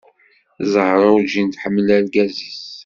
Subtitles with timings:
[0.71, 2.61] Zahra urǧin tḥemmel argaz-is.